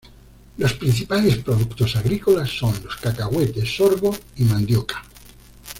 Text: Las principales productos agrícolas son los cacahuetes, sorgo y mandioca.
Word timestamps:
Las 0.57 0.73
principales 0.73 1.37
productos 1.37 1.95
agrícolas 1.95 2.49
son 2.49 2.73
los 2.83 2.95
cacahuetes, 2.95 3.69
sorgo 3.69 4.09
y 4.37 4.45
mandioca. 4.45 5.03